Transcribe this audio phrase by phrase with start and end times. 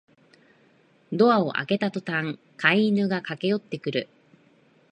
[1.13, 4.07] ドアを開けたとたん飼い犬が駆けよってくる